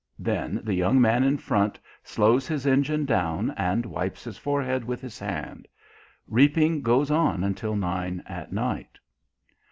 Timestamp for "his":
2.47-2.65, 4.23-4.35, 4.99-5.19